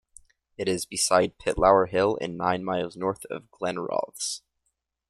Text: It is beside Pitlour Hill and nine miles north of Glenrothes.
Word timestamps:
It 0.57 0.67
is 0.67 0.87
beside 0.87 1.37
Pitlour 1.37 1.85
Hill 1.85 2.17
and 2.19 2.35
nine 2.35 2.63
miles 2.65 2.97
north 2.97 3.23
of 3.25 3.51
Glenrothes. 3.51 4.41